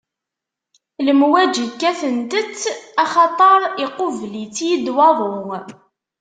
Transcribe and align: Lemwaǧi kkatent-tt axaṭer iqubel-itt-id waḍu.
Lemwaǧi 1.05 1.65
kkatent-tt 1.71 2.61
axaṭer 3.03 3.61
iqubel-itt-id 3.85 4.85
waḍu. 4.95 5.35